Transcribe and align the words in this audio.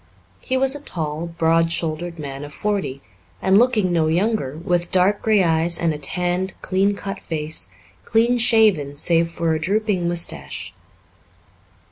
He 0.39 0.57
was 0.57 0.73
a 0.73 0.81
tall, 0.81 1.27
broad 1.27 1.71
shouldered 1.71 2.17
man 2.17 2.43
of 2.43 2.51
forty, 2.55 3.03
and 3.39 3.59
looking 3.59 3.93
no 3.93 4.07
younger, 4.07 4.57
with 4.57 4.91
dark 4.91 5.21
grey 5.21 5.43
eyes 5.43 5.77
and 5.77 5.93
a 5.93 5.99
tanned, 5.99 6.55
clean 6.63 6.95
cut 6.95 7.19
face, 7.19 7.69
clean 8.03 8.39
shaven 8.39 8.95
save 8.97 9.29
for 9.29 9.53
a 9.53 9.59
drooping 9.59 10.07
moustache. 10.09 10.73